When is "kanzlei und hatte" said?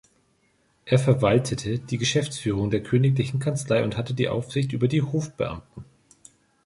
3.37-4.15